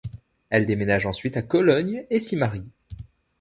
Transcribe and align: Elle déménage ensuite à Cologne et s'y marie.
Elle 0.49 0.65
déménage 0.65 1.05
ensuite 1.05 1.37
à 1.37 1.43
Cologne 1.43 2.07
et 2.09 2.19
s'y 2.19 2.35
marie. 2.35 2.65